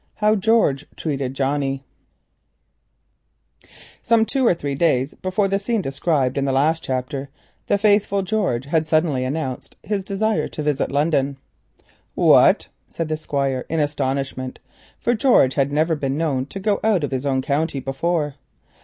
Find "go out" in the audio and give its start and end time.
16.59-17.03